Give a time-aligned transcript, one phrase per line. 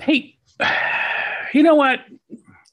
[0.00, 0.36] Hey,
[1.52, 2.00] you know what?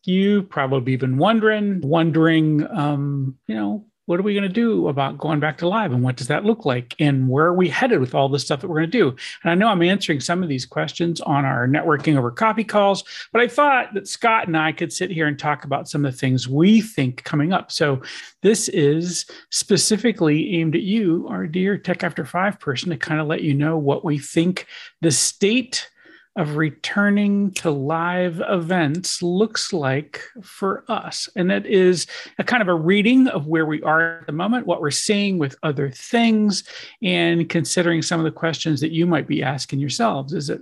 [0.03, 5.17] You've probably been wondering, wondering, um, you know, what are we going to do about
[5.17, 7.99] going back to live and what does that look like and where are we headed
[7.99, 9.09] with all the stuff that we're going to do
[9.43, 13.03] and i know i'm answering some of these questions on our networking over coffee calls
[13.33, 16.11] but i thought that scott and i could sit here and talk about some of
[16.11, 18.01] the things we think coming up so
[18.41, 23.27] this is specifically aimed at you our dear tech after five person to kind of
[23.27, 24.67] let you know what we think
[25.01, 25.89] the state
[26.37, 31.27] of returning to live events looks like for us.
[31.35, 32.05] And it is
[32.37, 35.39] a kind of a reading of where we are at the moment, what we're seeing
[35.39, 36.63] with other things,
[37.01, 40.33] and considering some of the questions that you might be asking yourselves.
[40.33, 40.61] Is it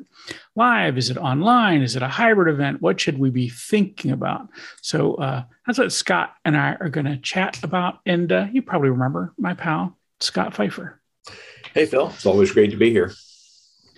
[0.56, 0.98] live?
[0.98, 1.82] Is it online?
[1.82, 2.82] Is it a hybrid event?
[2.82, 4.48] What should we be thinking about?
[4.82, 8.00] So uh, that's what Scott and I are going to chat about.
[8.06, 11.02] And uh, you probably remember my pal, Scott Pfeiffer.
[11.74, 12.08] Hey, Phil.
[12.08, 13.14] It's always great to be here.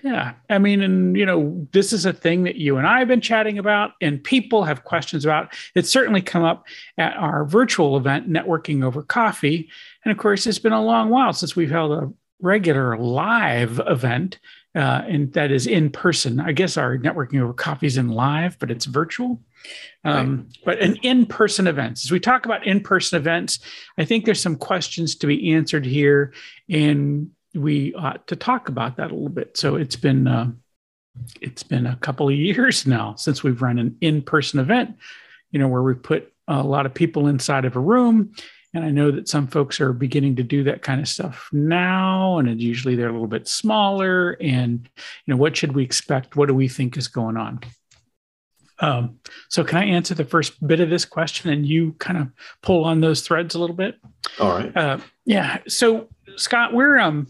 [0.03, 0.33] Yeah.
[0.49, 3.21] I mean, and, you know, this is a thing that you and I have been
[3.21, 5.53] chatting about, and people have questions about.
[5.73, 6.67] It's certainly come up
[6.97, 9.69] at our virtual event, Networking Over Coffee.
[10.05, 14.37] And of course, it's been a long while since we've held a regular live event,
[14.75, 16.39] uh, and that is in person.
[16.39, 19.41] I guess our Networking Over Coffee is in live, but it's virtual.
[20.03, 20.57] Um, right.
[20.63, 23.59] But an in person events, as we talk about in person events,
[23.97, 26.33] I think there's some questions to be answered here.
[26.69, 29.57] And we ought to talk about that a little bit.
[29.57, 30.51] So it's been uh,
[31.41, 34.95] it's been a couple of years now since we've run an in-person event,
[35.51, 38.33] you know, where we put a lot of people inside of a room.
[38.73, 42.37] And I know that some folks are beginning to do that kind of stuff now,
[42.37, 44.37] and usually they're a little bit smaller.
[44.41, 44.87] And
[45.25, 46.35] you know, what should we expect?
[46.35, 47.61] What do we think is going on?
[48.79, 52.27] Um, so, can I answer the first bit of this question, and you kind of
[52.61, 53.95] pull on those threads a little bit?
[54.39, 54.75] All right.
[54.75, 55.59] Uh, yeah.
[55.67, 57.27] So, Scott, we're um,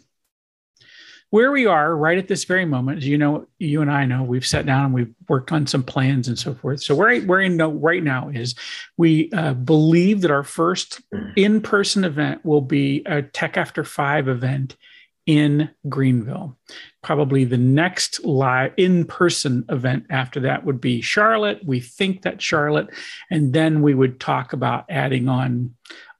[1.30, 4.24] where we are right at this very moment, as you know, you and I know,
[4.24, 6.82] we've sat down and we've worked on some plans and so forth.
[6.82, 8.56] So where I, where I know right now is
[8.96, 11.02] we uh, believe that our first
[11.36, 14.78] in-person event will be a Tech After Five event
[15.26, 16.58] in Greenville.
[17.04, 21.60] Probably the next live in-person event after that would be Charlotte.
[21.66, 22.88] We think that Charlotte,
[23.30, 25.76] and then we would talk about adding on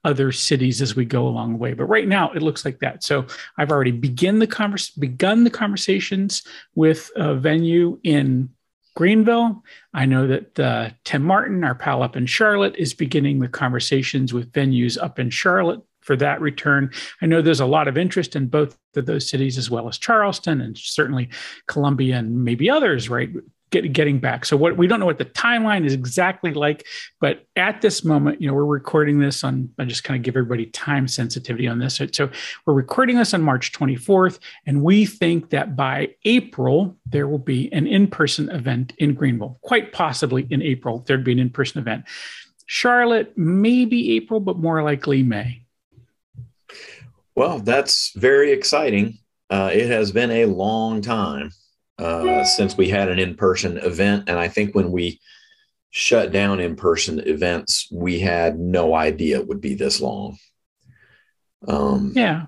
[0.08, 1.74] other cities as we go along the way.
[1.74, 3.04] But right now, it looks like that.
[3.04, 3.26] So
[3.58, 6.42] I've already begin the converse, begun the conversations
[6.74, 8.48] with a venue in
[8.96, 9.62] Greenville.
[9.92, 14.32] I know that uh, Tim Martin, our pal up in Charlotte, is beginning the conversations
[14.32, 16.90] with venues up in Charlotte for that return.
[17.20, 19.98] I know there's a lot of interest in both of those cities as well as
[19.98, 21.28] Charleston and certainly
[21.66, 23.28] Columbia and maybe others, right?
[23.70, 24.44] Get, getting back.
[24.44, 26.86] So what we don't know what the timeline is exactly like,
[27.20, 29.70] but at this moment, you know, we're recording this on.
[29.78, 32.00] I just kind of give everybody time sensitivity on this.
[32.12, 32.30] So
[32.66, 37.72] we're recording this on March 24th, and we think that by April there will be
[37.72, 39.58] an in-person event in Greenville.
[39.62, 42.04] Quite possibly in April there'd be an in-person event.
[42.66, 45.62] Charlotte, maybe April, but more likely May.
[47.34, 49.18] Well, that's very exciting.
[49.48, 51.50] Uh, it has been a long time
[51.98, 55.20] uh, since we had an in-person event, and I think when we
[55.90, 60.38] shut down in-person events, we had no idea it would be this long.
[61.66, 62.46] Um, yeah,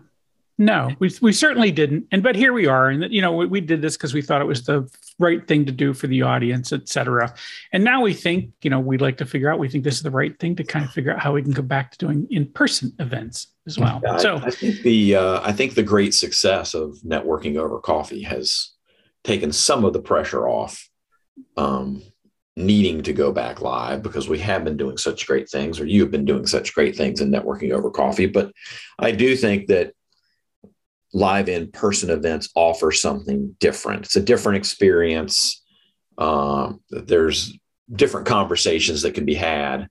[0.57, 2.07] no, we, we certainly didn't.
[2.13, 4.41] And but here we are, and you know we, we did this because we thought
[4.41, 7.35] it was the right thing to do for the audience, et cetera.
[7.73, 9.59] And now we think, you know, we'd like to figure out.
[9.59, 11.53] We think this is the right thing to kind of figure out how we can
[11.53, 14.01] go back to doing in-person events as well.
[14.03, 17.81] Yeah, so I, I think the uh, I think the great success of networking over
[17.81, 18.71] coffee has
[19.25, 20.89] taken some of the pressure off
[21.57, 22.03] um,
[22.57, 26.11] needing to go back live because we have been doing such great things, or you've
[26.11, 28.27] been doing such great things in networking over coffee.
[28.27, 28.53] But
[28.99, 29.93] I do think that
[31.13, 34.07] live in person events offer something different.
[34.07, 35.63] It's a different experience.
[36.19, 37.57] Um, there's
[37.93, 39.89] different conversations that can be had.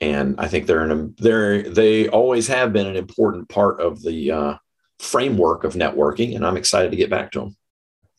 [0.00, 4.32] And I think they're an, they're they always have been an important part of the
[4.32, 4.56] uh,
[4.98, 7.56] framework of networking, and I'm excited to get back to them.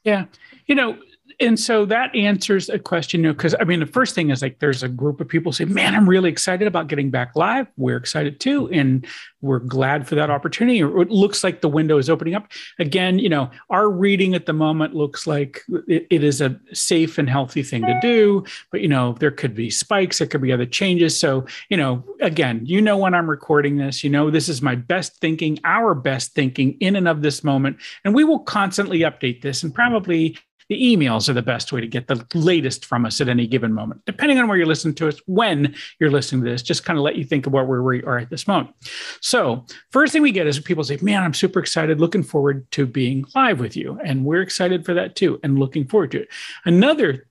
[0.04, 0.26] Yeah.
[0.68, 0.98] You know,
[1.40, 4.42] and so that answers a question, you know, because I mean, the first thing is
[4.42, 7.68] like there's a group of people say, Man, I'm really excited about getting back live.
[7.78, 8.70] We're excited too.
[8.70, 9.06] And
[9.42, 10.80] we're glad for that opportunity.
[10.80, 12.52] It looks like the window is opening up.
[12.80, 17.18] Again, you know, our reading at the moment looks like it, it is a safe
[17.18, 18.46] and healthy thing to do.
[18.72, 21.20] But, you know, there could be spikes, there could be other changes.
[21.20, 24.76] So, you know, again, you know, when I'm recording this, you know, this is my
[24.76, 27.78] best thinking, our best thinking in and of this moment.
[28.06, 30.38] And we will constantly update this and probably
[30.74, 33.72] the emails are the best way to get the latest from us at any given
[33.72, 36.98] moment, depending on where you're listening to us, when you're listening to this, just kind
[36.98, 38.76] of let you think about where we are at this moment.
[39.22, 42.88] So, first thing we get is people say, Man, I'm super excited, looking forward to
[42.88, 44.00] being live with you.
[44.04, 46.30] And we're excited for that too, and looking forward to it.
[46.66, 47.28] Another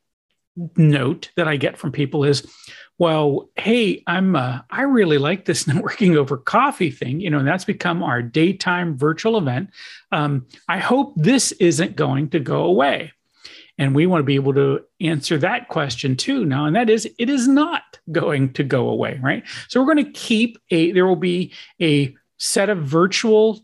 [0.77, 2.47] note that I get from people is,
[2.99, 7.49] well, hey, I'm uh, I really like this networking over coffee thing, you know, and
[7.49, 9.71] that's become our daytime virtual event.
[10.13, 13.13] Um, I hope this isn't going to go away.
[13.83, 16.67] And we want to be able to answer that question too now.
[16.67, 19.43] And that is, it is not going to go away, right?
[19.69, 23.61] So we're going to keep a, there will be a set of virtual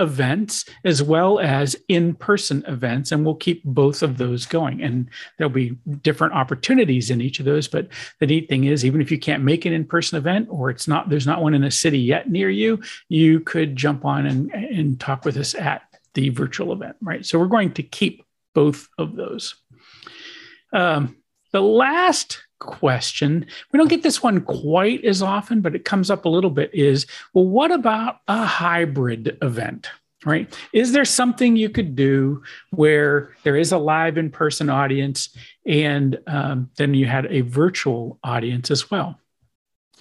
[0.00, 5.52] events as well as in-person events and we'll keep both of those going and there'll
[5.52, 7.88] be different opportunities in each of those but
[8.18, 11.10] the neat thing is even if you can't make an in-person event or it's not
[11.10, 12.80] there's not one in a city yet near you
[13.10, 15.82] you could jump on and, and talk with us at
[16.14, 18.24] the virtual event right so we're going to keep
[18.54, 19.54] both of those
[20.72, 21.16] um,
[21.52, 23.46] the last question.
[23.72, 26.74] We don't get this one quite as often, but it comes up a little bit
[26.74, 29.90] is well, what about a hybrid event?
[30.24, 30.52] Right?
[30.72, 36.16] Is there something you could do where there is a live in person audience and
[36.28, 39.18] um, then you had a virtual audience as well?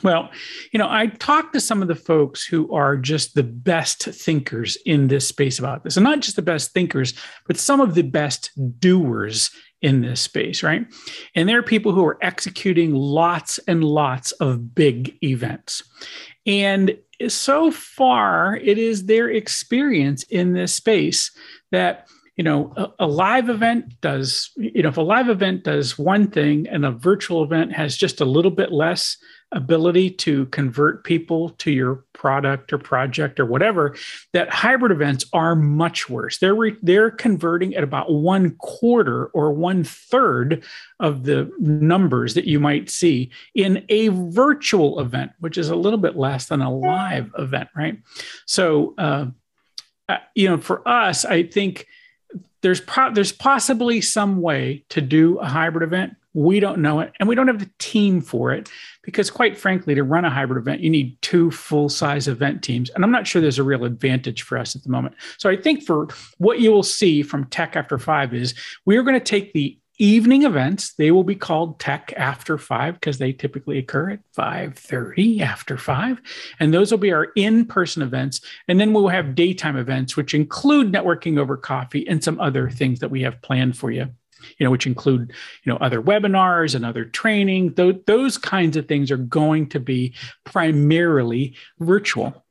[0.04, 0.32] Well,
[0.72, 4.78] you know, I talked to some of the folks who are just the best thinkers
[4.86, 7.14] in this space about this, and not just the best thinkers,
[7.48, 9.52] but some of the best doers
[9.82, 10.86] in this space, right?
[11.36, 15.84] And there are people who are executing lots and lots of big events.
[16.46, 16.98] And
[17.28, 21.32] so far, it is their experience in this space
[21.72, 22.08] that
[22.38, 26.28] you know a, a, live event does you know if a live event does one
[26.28, 29.18] thing and a virtual event has just a little bit less
[29.52, 33.96] ability to convert people to your product or project or whatever
[34.34, 36.38] that hybrid events are much worse.
[36.38, 40.64] They're re- they're converting at about one quarter or one third
[41.00, 46.00] of the numbers that you might see in a virtual event which is a little
[46.00, 48.00] bit less than a live event right?
[48.46, 49.26] So uh,
[50.08, 51.88] uh you know for us i think
[52.62, 57.12] there's pro- there's possibly some way to do a hybrid event we don't know it,
[57.20, 58.70] and we don't have the team for it
[59.04, 62.90] because, quite frankly, to run a hybrid event, you need two full size event teams.
[62.92, 65.16] And I'm not sure there's a real advantage for us at the moment.
[65.38, 66.08] So I think for
[66.38, 68.54] what you will see from Tech After Five is
[68.86, 72.96] we are going to take the evening events they will be called tech after 5
[72.96, 76.20] because they typically occur at 5.30 after 5
[76.60, 80.92] and those will be our in-person events and then we'll have daytime events which include
[80.92, 84.10] networking over coffee and some other things that we have planned for you
[84.58, 85.32] you know, which include,
[85.64, 87.74] you know, other webinars and other training.
[87.74, 92.44] Those, those kinds of things are going to be primarily virtual.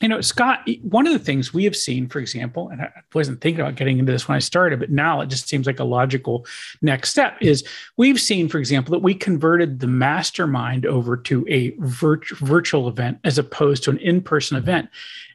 [0.00, 3.40] You know, Scott, one of the things we have seen, for example, and I wasn't
[3.40, 5.84] thinking about getting into this when I started, but now it just seems like a
[5.84, 6.46] logical
[6.82, 7.64] next step is
[7.96, 13.18] we've seen, for example, that we converted the mastermind over to a virt- virtual event
[13.24, 14.90] as opposed to an in person event.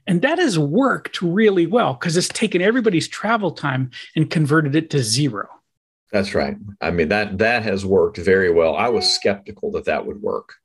[0.06, 4.90] And that has worked really well because it's taken everybody's travel time and converted it
[4.92, 5.48] to zero.
[6.12, 6.56] That's right.
[6.82, 8.76] I mean that that has worked very well.
[8.76, 10.56] I was skeptical that that would work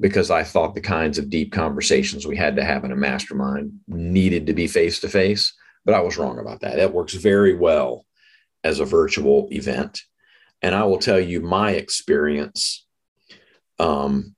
[0.00, 3.78] because I thought the kinds of deep conversations we had to have in a mastermind
[3.86, 5.54] needed to be face to face,
[5.84, 6.78] but I was wrong about that.
[6.78, 8.04] It works very well
[8.64, 10.00] as a virtual event,
[10.62, 12.84] and I will tell you my experience
[13.78, 14.34] um,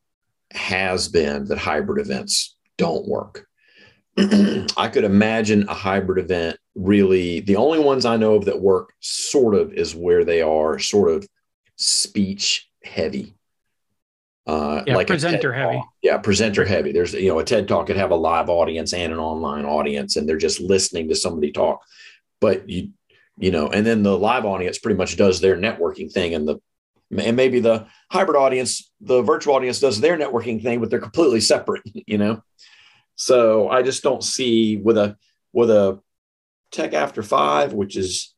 [0.53, 3.46] has been that hybrid events don't work.
[4.77, 8.93] I could imagine a hybrid event really, the only ones I know of that work
[9.01, 11.29] sort of is where they are sort of
[11.77, 13.35] speech heavy.
[14.47, 15.83] Uh, yeah, like presenter heavy.
[16.03, 16.93] Yeah, presenter heavy.
[16.93, 20.17] There's, you know, a TED talk could have a live audience and an online audience,
[20.17, 21.83] and they're just listening to somebody talk.
[22.41, 22.91] But you,
[23.39, 26.61] you know, and then the live audience pretty much does their networking thing, and the
[27.17, 31.41] and maybe the hybrid audience, the virtual audience does their networking thing, but they're completely
[31.41, 32.43] separate, you know.
[33.17, 35.17] So I just don't see with a
[35.53, 36.01] with a
[36.71, 38.35] tech after five, which is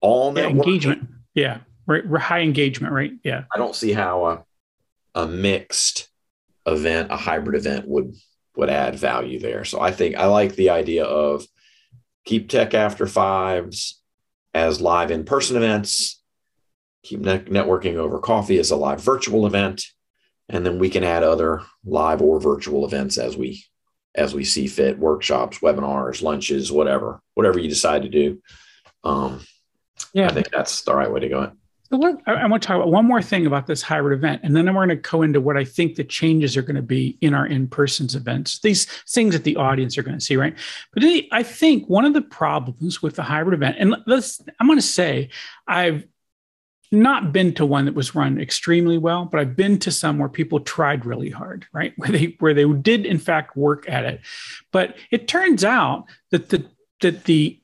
[0.00, 1.08] all yeah, engagement.
[1.34, 3.12] Yeah, right, high engagement, right?
[3.22, 3.44] Yeah.
[3.52, 4.44] I don't see how a
[5.14, 6.08] a mixed
[6.66, 8.14] event, a hybrid event would
[8.56, 9.64] would add value there.
[9.64, 11.44] So I think I like the idea of
[12.24, 14.00] keep tech after fives
[14.54, 16.22] as live in person events,
[17.02, 19.84] keep networking over coffee as a live virtual event,
[20.48, 23.64] and then we can add other live or virtual events as we
[24.14, 28.40] as we see fit workshops webinars lunches whatever whatever you decide to do.
[29.02, 29.40] Um,
[30.12, 30.28] yeah.
[30.28, 31.52] i think that's the right way to go.
[31.90, 34.56] So I, I want to talk about one more thing about this hybrid event and
[34.56, 37.18] then i'm going to go into what i think the changes are going to be
[37.20, 40.56] in our in-person events these things that the audience are going to see right?
[40.92, 44.78] But i think one of the problems with the hybrid event and let's i'm going
[44.78, 45.28] to say
[45.68, 46.04] i've
[46.94, 50.28] not been to one that was run extremely well, but I've been to some where
[50.28, 51.92] people tried really hard, right?
[51.98, 54.20] Where they where they did in fact work at it.
[54.72, 56.64] But it turns out that the
[57.00, 57.60] that the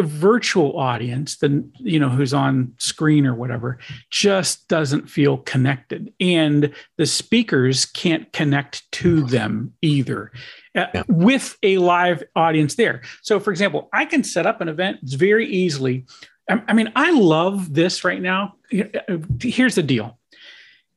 [0.00, 3.78] virtual audience, the you know who's on screen or whatever,
[4.10, 10.32] just doesn't feel connected, and the speakers can't connect to them either.
[10.74, 11.02] Uh, yeah.
[11.08, 13.02] With a live audience there.
[13.20, 16.06] So, for example, I can set up an event very easily.
[16.48, 18.56] I, mean, I love this right now.
[18.72, 20.18] Uh, here's the deal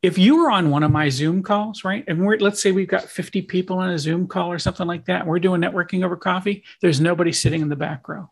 [0.05, 2.87] if you were on one of my Zoom calls, right, and we're let's say we've
[2.87, 6.05] got 50 people on a Zoom call or something like that, and we're doing networking
[6.05, 8.29] over coffee, there's nobody sitting in the back row.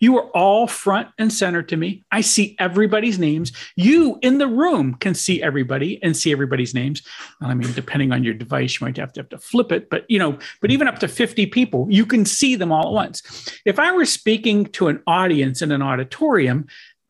[0.00, 2.04] You are all front and center to me.
[2.10, 3.52] I see everybody's names.
[3.76, 7.02] You in the room can see everybody and see everybody's names.
[7.40, 9.90] Well, I mean, depending on your device, you might have to have to flip it,
[9.90, 12.92] but you know, but even up to 50 people, you can see them all at
[12.92, 13.60] once.
[13.64, 16.66] If I were speaking to an audience in an auditorium,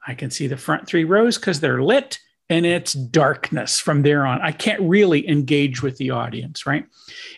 [0.07, 2.19] I can see the front three rows because they're lit
[2.51, 4.41] and it's darkness from there on.
[4.43, 6.85] I can't really engage with the audience, right?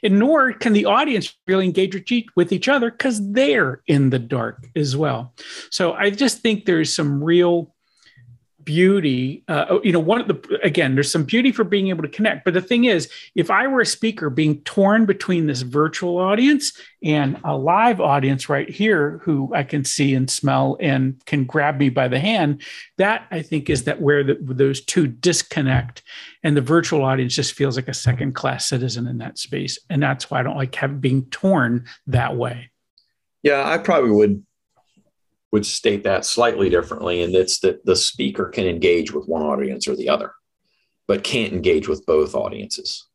[0.03, 1.95] And nor can the audience really engage
[2.35, 5.35] with each other because they're in the dark as well.
[5.71, 7.73] So I just think there's some real
[8.67, 12.03] beauty uh, oh, you know one of the again there's some beauty for being able
[12.03, 12.45] to connect.
[12.45, 16.73] But the thing is if i were a speaker being torn between this virtual audience
[17.03, 21.79] and a live audience right here who i can see and smell and can grab
[21.79, 22.61] me by the hand
[22.99, 26.03] that i think is that where the, those two disconnect.
[26.43, 29.79] And the virtual audience just feels like a second class citizen in that space.
[29.89, 32.71] And that's why i don't like having being torn that way.
[33.43, 34.45] Yeah i probably would
[35.57, 39.89] would state that slightly differently, and it's that the speaker can engage with one audience
[39.89, 40.33] or the other,
[41.09, 43.07] but can't engage with both audiences.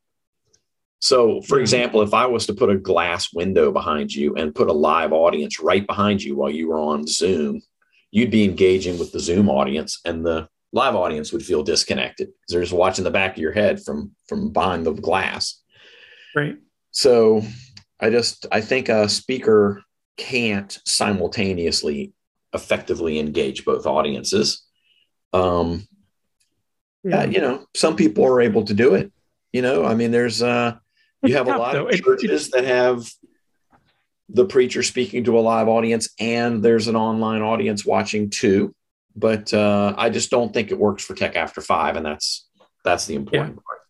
[1.00, 1.60] So, for mm-hmm.
[1.60, 5.12] example, if I was to put a glass window behind you and put a live
[5.12, 7.62] audience right behind you while you were on Zoom,
[8.10, 12.52] you'd be engaging with the Zoom audience, and the live audience would feel disconnected because
[12.52, 15.62] they're just watching the back of your head from from behind the glass.
[16.34, 16.56] Right.
[16.90, 17.44] So,
[18.00, 19.84] I just I think a speaker
[20.16, 22.14] can't simultaneously
[22.52, 24.64] effectively engage both audiences.
[25.32, 25.86] Um,
[27.04, 27.24] yeah.
[27.24, 29.12] you know, some people are able to do it.
[29.52, 30.76] You know, I mean, there's uh,
[31.22, 33.06] you have a lot of churches that have
[34.28, 38.74] the preacher speaking to a live audience, and there's an online audience watching too.
[39.14, 42.48] But uh, I just don't think it works for Tech After Five, and that's
[42.84, 43.62] that's the important yeah.
[43.66, 43.81] part.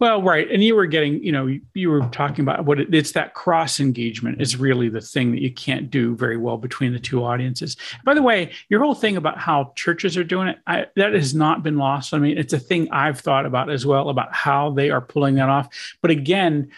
[0.00, 0.50] Well, right.
[0.50, 3.78] And you were getting, you know, you, were talking about what it, it's that cross
[3.78, 7.76] engagement is really the thing that you can't do very well between the two audiences.
[8.02, 11.34] By the way, your whole thing about how churches are doing it, I, that has
[11.34, 12.14] not been lost.
[12.14, 15.34] I mean, it's a thing I've thought about as well about how they are pulling
[15.34, 15.68] that off.
[16.00, 16.70] But again,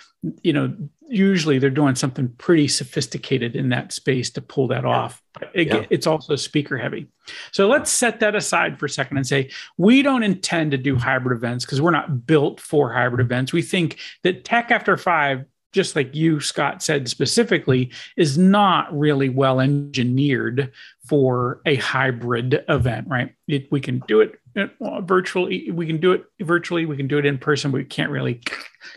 [0.43, 0.76] you know,
[1.12, 4.88] usually they're doing something pretty sophisticated in that space to pull that yeah.
[4.88, 5.23] off.
[5.54, 5.87] It, yeah.
[5.90, 7.09] It's also speaker heavy.
[7.52, 10.97] So let's set that aside for a second and say we don't intend to do
[10.97, 13.52] hybrid events because we're not built for hybrid events.
[13.52, 19.28] We think that tech after five, just like you, Scott, said specifically, is not really
[19.28, 20.73] well engineered
[21.07, 23.35] for a hybrid event, right?
[23.49, 27.19] It, we can do it uh, virtually, we can do it virtually, we can do
[27.19, 28.40] it in person, but we can't really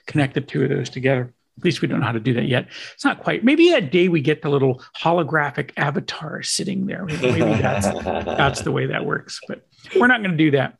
[0.05, 1.33] connect the two of those together.
[1.57, 2.67] At least we don't know how to do that yet.
[2.93, 3.43] It's not quite.
[3.43, 7.05] Maybe that day we get the little holographic avatar sitting there.
[7.05, 9.39] Maybe that's that's the way that works.
[9.47, 10.77] But we're not going to do that.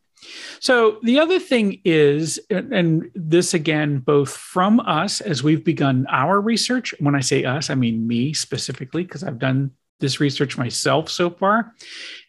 [0.59, 6.41] So the other thing is, and this again, both from us as we've begun our
[6.41, 6.93] research.
[6.99, 11.29] When I say us, I mean me specifically, because I've done this research myself so
[11.29, 11.73] far,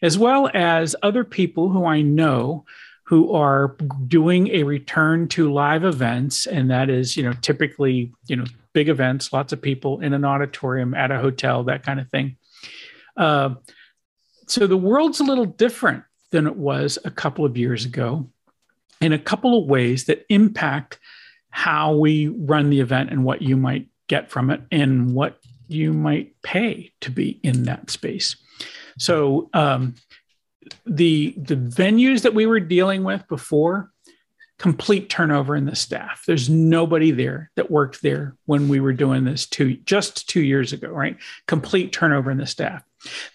[0.01, 2.65] as well as other people who I know
[3.07, 8.35] who are doing a return to live events and that is you know typically you
[8.35, 12.09] know big events lots of people in an auditorium at a hotel that kind of
[12.09, 12.37] thing.
[13.15, 13.55] Uh,
[14.47, 18.27] so the world's a little different than it was a couple of years ago
[19.01, 20.99] in a couple of ways that impact
[21.49, 25.93] how we run the event and what you might get from it and what you
[25.93, 28.35] might pay to be in that space.
[28.97, 29.95] So um,
[30.85, 33.91] the the venues that we were dealing with before
[34.59, 36.23] complete turnover in the staff.
[36.25, 40.73] There's nobody there that worked there when we were doing this two just two years
[40.73, 41.17] ago right?
[41.47, 42.83] Complete turnover in the staff.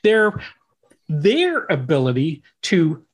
[0.03, 0.41] Their
[1.09, 3.05] their ability to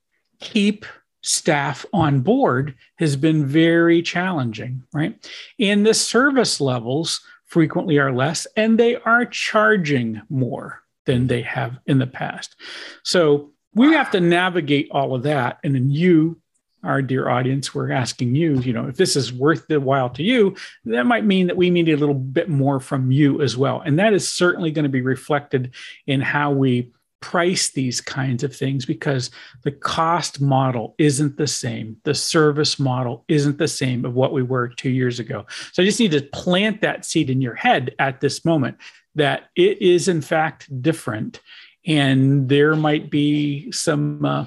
[0.41, 0.87] keep
[1.23, 5.29] staff on board has been very challenging right?
[5.59, 11.79] And the service levels frequently are less and they are charging more than they have
[11.87, 12.55] in the past.
[13.03, 15.59] So we have to navigate all of that.
[15.63, 16.41] And then you,
[16.83, 20.23] our dear audience, we're asking you, you know, if this is worth the while to
[20.23, 23.81] you, that might mean that we need a little bit more from you as well.
[23.81, 25.75] And that is certainly going to be reflected
[26.07, 29.31] in how we price these kinds of things because
[29.65, 31.97] the cost model isn't the same.
[32.05, 35.45] The service model isn't the same of what we were two years ago.
[35.73, 38.79] So I just need to plant that seed in your head at this moment
[39.17, 41.41] that it is in fact different
[41.89, 44.47] and there might be some uh,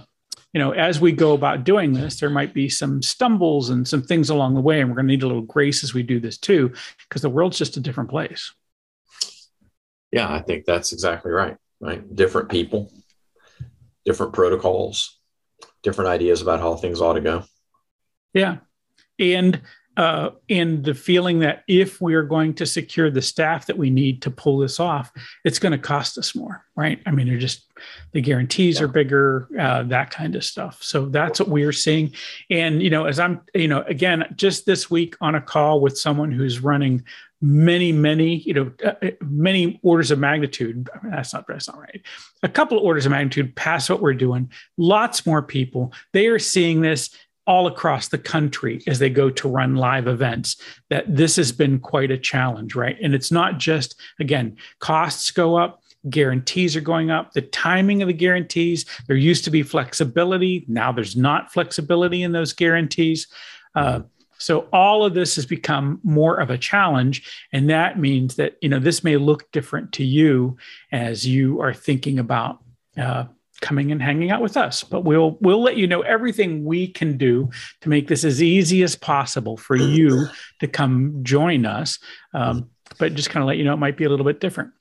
[0.54, 4.02] you know as we go about doing this there might be some stumbles and some
[4.02, 6.20] things along the way and we're going to need a little grace as we do
[6.20, 6.72] this too
[7.10, 8.54] because the world's just a different place.
[10.12, 12.16] Yeah i think that's exactly right right?
[12.16, 12.94] Different people
[14.06, 15.18] different protocols
[15.84, 17.44] different ideas about how things ought to go.
[18.34, 18.58] Yeah.
[19.20, 19.62] And
[19.98, 23.90] uh, and the feeling that if we are going to secure the staff that we
[23.90, 25.12] need to pull this off,
[25.44, 27.02] it's going to cost us more, right?
[27.06, 27.66] I mean, they're just
[28.14, 28.86] the guarantees yeah.
[28.86, 30.82] are bigger, uh, that kind of stuff.
[30.82, 32.14] So that's what we are seeing.
[32.50, 35.98] And you know, as I'm, you know, again, just this week on a call with
[35.98, 37.04] someone who's running
[37.42, 40.90] many, many, you know, uh, uh many orders of magnitude.
[40.94, 42.02] I mean, that's not that's not right.
[42.44, 44.52] A couple of orders of magnitude past what we're doing.
[44.78, 45.92] Lots more people.
[46.14, 47.10] They are seeing this
[47.48, 50.58] all across the country as they go to run live events
[50.90, 52.98] that this has been quite a challenge right?
[53.02, 58.08] And it's not just again costs go up guarantees are going up the timing of
[58.08, 63.28] the guarantees there used to be flexibility now there's not flexibility in those guarantees.
[63.76, 64.02] Uh,
[64.38, 68.70] so all of this has become more of a challenge and that means that you
[68.70, 70.58] know this may look different to you
[70.92, 72.60] as you are thinking about
[72.98, 73.26] uh,
[73.62, 74.84] coming and hanging out with us.
[74.84, 77.50] But we'll we'll let you know everything we can do
[77.82, 80.28] to make this as easy as possible for you
[80.60, 82.00] to come join us.
[82.34, 84.72] Um, but just kind of let you know it might be a little bit different.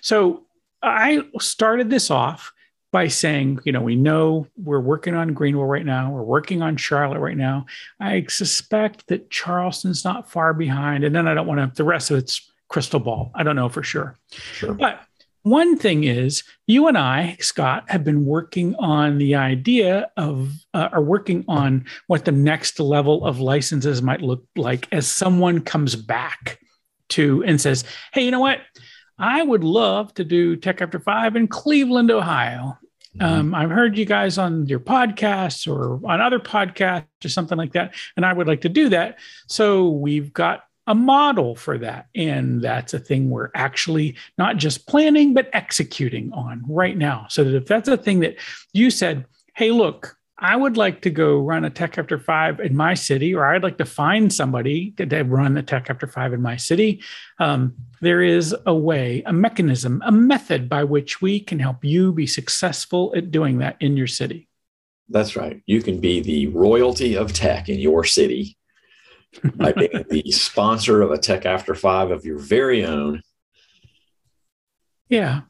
[0.00, 0.46] So
[0.82, 2.52] I started this off
[2.92, 6.10] by saying, you know, we know we're working on Greenville right now.
[6.10, 7.66] We're working on Charlotte right now.
[8.00, 11.04] I suspect that Charleston's not far behind.
[11.04, 13.32] And then I don't want to, the rest of it's crystal ball.
[13.34, 14.16] I don't know for sure.
[14.30, 14.74] sure.
[14.74, 15.00] But
[15.46, 20.88] one thing is, you and I, Scott, have been working on the idea of, uh,
[20.90, 25.94] are working on what the next level of licenses might look like as someone comes
[25.94, 26.58] back
[27.10, 28.58] to and says, hey, you know what?
[29.20, 32.76] I would love to do Tech After Five in Cleveland, Ohio.
[33.16, 33.24] Mm-hmm.
[33.24, 37.74] Um, I've heard you guys on your podcasts or on other podcasts or something like
[37.74, 39.20] that, and I would like to do that.
[39.46, 42.06] So we've got a model for that.
[42.14, 47.26] And that's a thing we're actually not just planning, but executing on right now.
[47.28, 48.36] So that if that's a thing that
[48.72, 52.76] you said, hey, look, I would like to go run a Tech After Five in
[52.76, 56.42] my city, or I'd like to find somebody to, run a Tech After Five in
[56.42, 57.02] my city.
[57.38, 62.12] Um, there is a way, a mechanism, a method by which we can help you
[62.12, 64.48] be successful at doing that in your city.
[65.08, 65.62] That's right.
[65.64, 68.55] You can be the royalty of tech in your city
[69.54, 73.22] by being the sponsor of a Tech After Five of your very own.
[75.08, 75.42] Yeah.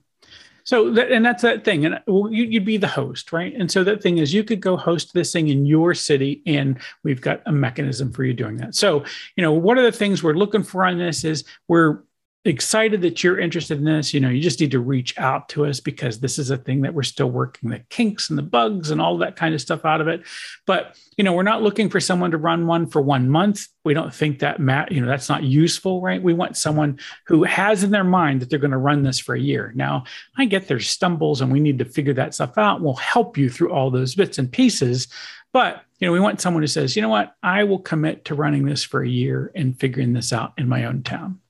[0.64, 3.54] So that, and that's that thing, and you'd be the host, right?
[3.54, 6.80] And so that thing is, you could go host this thing in your city, and
[7.04, 8.74] we've got a mechanism for you doing that.
[8.74, 9.04] So,
[9.36, 12.00] you know, one of the things we're looking for on this is we're
[12.46, 14.14] excited that you're interested in this.
[14.14, 16.82] You know, you just need to reach out to us because this is a thing
[16.82, 19.84] that we're still working the kinks and the bugs and all that kind of stuff
[19.84, 20.22] out of it.
[20.66, 23.68] But, you know, we're not looking for someone to run one for one month.
[23.84, 26.22] We don't think that, Matt, you know, that's not useful, right?
[26.22, 29.34] We want someone who has in their mind that they're going to run this for
[29.34, 29.72] a year.
[29.74, 30.04] Now,
[30.36, 32.80] I get there's stumbles and we need to figure that stuff out.
[32.80, 35.08] We'll help you through all those bits and pieces.
[35.52, 38.34] But, you know, we want someone who says, you know what, I will commit to
[38.34, 41.40] running this for a year and figuring this out in my own town.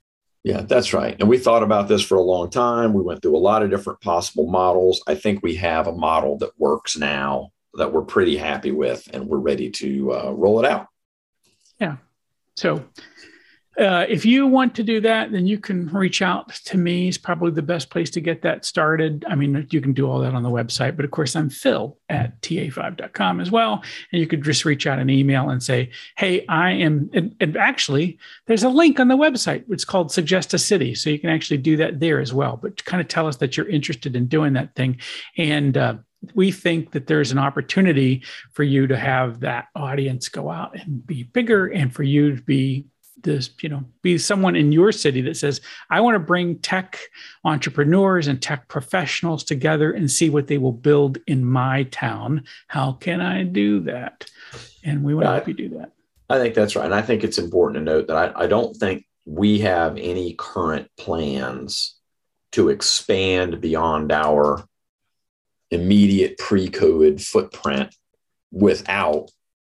[0.46, 1.16] Yeah, that's right.
[1.18, 2.92] And we thought about this for a long time.
[2.92, 5.02] We went through a lot of different possible models.
[5.08, 9.26] I think we have a model that works now that we're pretty happy with, and
[9.26, 10.86] we're ready to uh, roll it out.
[11.80, 11.96] Yeah.
[12.54, 12.84] So
[13.78, 17.08] uh, if you want to do that, then you can reach out to me.
[17.08, 19.24] It's probably the best place to get that started.
[19.28, 21.98] I mean, you can do all that on the website, but of course, I'm Phil
[22.08, 23.82] at ta5.com as well.
[24.12, 27.10] And you could just reach out an email and say, Hey, I am.
[27.12, 29.64] And, and actually, there's a link on the website.
[29.68, 30.94] It's called Suggest a City.
[30.94, 32.58] So you can actually do that there as well.
[32.60, 34.98] But kind of tell us that you're interested in doing that thing.
[35.36, 35.96] And, uh,
[36.34, 41.06] we think that there's an opportunity for you to have that audience go out and
[41.06, 42.86] be bigger and for you to be
[43.22, 46.98] this, you know, be someone in your city that says, I want to bring tech
[47.44, 52.44] entrepreneurs and tech professionals together and see what they will build in my town.
[52.68, 54.30] How can I do that?
[54.84, 55.92] And we want to help you do that.
[56.28, 56.84] I think that's right.
[56.84, 60.34] And I think it's important to note that I, I don't think we have any
[60.34, 61.96] current plans
[62.52, 64.64] to expand beyond our
[65.70, 67.94] immediate pre COVID footprint
[68.50, 69.30] without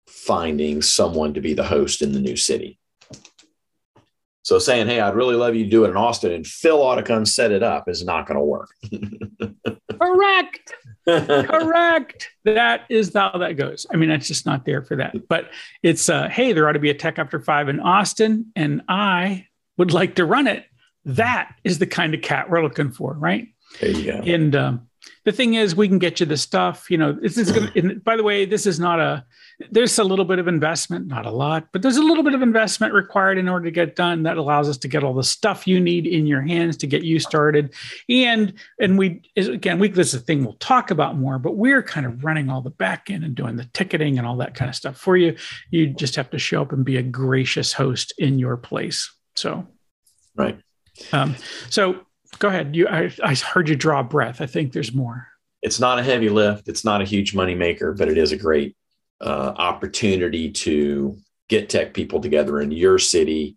[0.09, 2.79] finding someone to be the host in the new city.
[4.43, 7.25] So saying, "Hey, I'd really love you to do it in Austin," and Phil come
[7.25, 8.71] set it up is not going to work.
[10.01, 10.75] Correct.
[11.07, 12.31] Correct.
[12.45, 13.87] That is how that goes.
[13.93, 15.29] I mean, that's just not there for that.
[15.29, 15.51] But
[15.83, 19.47] it's, uh, hey, there ought to be a Tech After Five in Austin, and I
[19.79, 20.65] would like to run it.
[21.05, 23.49] That is the kind of cat we're looking for, right?
[23.81, 24.19] There you go.
[24.19, 24.89] And um,
[25.25, 26.91] the thing is, we can get you the stuff.
[26.91, 28.01] You know, this is going.
[28.05, 29.25] By the way, this is not a.
[29.71, 32.43] There's a little bit of investment, not a lot, but there's a little bit of
[32.43, 34.25] investment required in order to get done.
[34.25, 37.05] That allows us to get all the stuff you need in your hands to get
[37.05, 37.73] you started.
[38.09, 41.83] And and we again, we this is a thing we'll talk about more, but we're
[41.83, 44.69] kind of running all the back end and doing the ticketing and all that kind
[44.69, 45.37] of stuff for you.
[45.71, 49.13] You just have to show up and be a gracious host in your place.
[49.37, 49.67] So,
[50.35, 50.59] right.
[51.13, 51.37] Um,
[51.71, 52.05] so
[52.39, 52.75] go ahead.
[52.75, 54.41] You, I, I heard you draw a breath.
[54.41, 55.29] I think there's more.
[55.63, 56.69] It's not a heavy lift.
[56.69, 58.77] It's not a huge money maker, but it is a great
[59.21, 61.17] uh, opportunity to
[61.49, 63.57] get tech people together in your city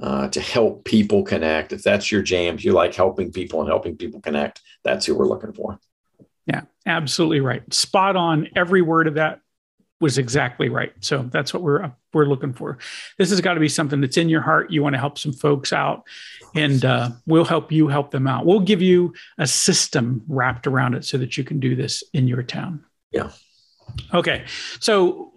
[0.00, 1.72] uh, to help people connect.
[1.72, 5.14] If that's your jam, if you like helping people and helping people connect, that's who
[5.14, 5.78] we're looking for.
[6.46, 7.62] Yeah, absolutely right.
[7.72, 8.48] Spot on.
[8.56, 9.40] Every word of that
[10.00, 10.92] was exactly right.
[11.00, 12.78] So that's what we're we're looking for.
[13.18, 14.70] This has got to be something that's in your heart.
[14.70, 16.04] You want to help some folks out,
[16.54, 18.46] and uh, we'll help you help them out.
[18.46, 22.26] We'll give you a system wrapped around it so that you can do this in
[22.26, 22.84] your town.
[23.12, 23.30] Yeah.
[24.14, 24.44] Okay.
[24.78, 25.32] So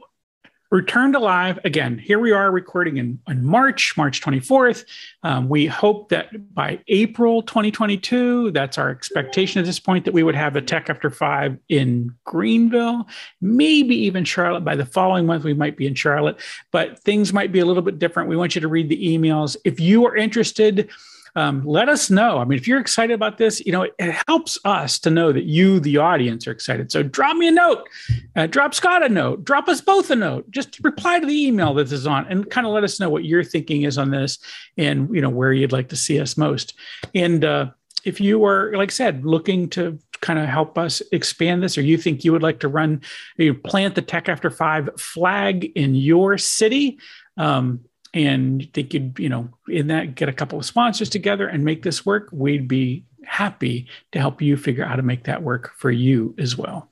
[0.73, 1.99] return to live again.
[1.99, 4.85] Here we are recording in, in march march 24th
[5.21, 10.23] um, we hope that by april 2022 that's our expectation at this point that we
[10.23, 13.07] would have a tech after five in greenville
[13.39, 14.65] maybe even charlotte.
[14.65, 17.83] By the following month we might be in charlotte but things might be a little
[17.83, 18.27] bit different.
[18.27, 19.55] We want you to read the emails.
[19.63, 20.89] If you are interested
[21.35, 22.37] um, let us know.
[22.37, 25.31] I mean, if you're excited about this, you know, it, it, helps us to know
[25.31, 26.91] that you, the audience, are excited.
[26.91, 27.87] So drop me a note,
[28.35, 30.49] uh, drop Scott a note, drop us both a note.
[30.51, 33.09] Just reply to the email that this is on, and kind of let us know
[33.09, 34.37] what your thinking is on this,
[34.77, 36.75] and you know where you'd like to see us most.
[37.15, 37.71] And uh,
[38.03, 41.81] if you are, like I said, looking to kind of help us expand this, or
[41.81, 43.01] you think you would like to run,
[43.37, 46.99] you plant the Tech After Five flag in your city.
[47.37, 51.65] Um, and they could, you know, in that get a couple of sponsors together and
[51.65, 55.41] make this work, we'd be happy to help you figure out how to make that
[55.41, 56.89] work for you as well.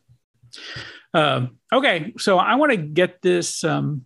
[1.13, 4.05] Um, okay, so I want to get this um,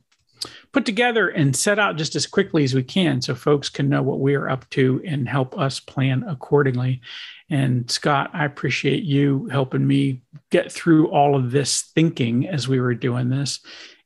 [0.74, 4.02] put together and set out just as quickly as we can so folks can know
[4.02, 7.02] what we are up to and help us plan accordingly.
[7.50, 12.80] And Scott, I appreciate you helping me get through all of this thinking as we
[12.80, 13.60] were doing this.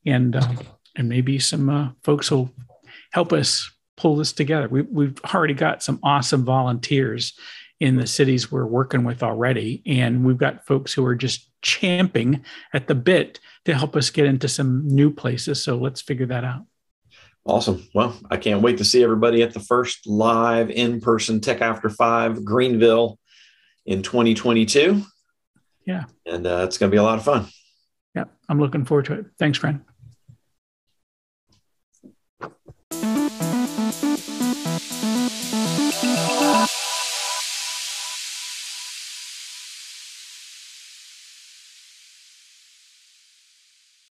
[0.05, 0.53] And uh,
[0.95, 2.51] and maybe some uh, folks will
[3.11, 4.67] help us pull this together.
[4.67, 7.37] We, we've already got some awesome volunteers
[7.79, 9.81] in the cities we're working with already.
[9.85, 12.43] And we've got folks who are just champing
[12.73, 15.63] at the bit to help us get into some new places.
[15.63, 16.65] So let's figure that out.
[17.45, 17.87] Awesome.
[17.95, 21.89] Well, I can't wait to see everybody at the first live in person Tech After
[21.89, 23.17] Five Greenville
[23.85, 25.01] in 2022.
[25.85, 26.03] Yeah.
[26.25, 27.47] And uh, it's going to be a lot of fun.
[28.13, 28.25] Yeah.
[28.49, 29.25] I'm looking forward to it.
[29.39, 29.81] Thanks, friend.